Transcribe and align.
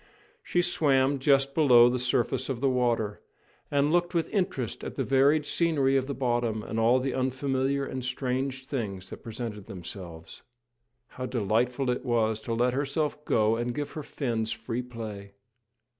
She 0.41 0.63
swam 0.63 1.19
just 1.19 1.53
below 1.53 1.87
the 1.87 1.99
surface 1.99 2.49
of 2.49 2.59
the 2.59 2.71
water, 2.71 3.21
and 3.69 3.91
looked 3.91 4.15
with 4.15 4.29
interest 4.33 4.83
at 4.83 4.95
the 4.95 5.03
varied 5.03 5.45
scenery 5.45 5.95
of 5.95 6.07
the 6.07 6.15
bottom 6.15 6.63
and 6.63 6.79
all 6.79 6.99
the 6.99 7.13
unfamiliar 7.13 7.85
and 7.85 8.03
strange 8.03 8.65
things 8.65 9.11
that 9.11 9.21
presented 9.21 9.67
themselves. 9.67 10.41
How 11.07 11.27
delightful 11.27 11.91
it 11.91 12.03
was 12.03 12.41
to 12.41 12.53
let 12.55 12.73
herself 12.73 13.23
go 13.25 13.55
and 13.55 13.75
give 13.75 13.91
her 13.91 14.01
fins 14.01 14.51
free 14.51 14.81
play! 14.81 15.33